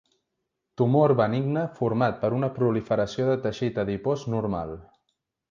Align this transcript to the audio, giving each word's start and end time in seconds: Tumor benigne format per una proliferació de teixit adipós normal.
Tumor 0.81 1.11
benigne 1.19 1.65
format 1.79 2.17
per 2.23 2.31
una 2.39 2.49
proliferació 2.57 3.29
de 3.29 3.37
teixit 3.45 3.79
adipós 3.85 4.27
normal. 4.37 4.75